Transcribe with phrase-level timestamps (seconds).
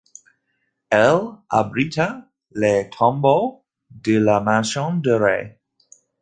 [0.89, 5.59] Elle abrita les tombeaux de la maison de Ray.